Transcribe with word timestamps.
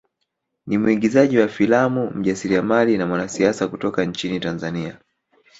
Ni 0.67 0.77
mwigizaji 0.77 1.37
wa 1.39 1.47
filamu 1.47 2.11
mjasiriamali 2.11 2.97
na 2.97 3.05
mwanasiasa 3.07 3.67
kutoka 3.67 4.05
nchini 4.05 4.39
Tanzania 4.39 4.97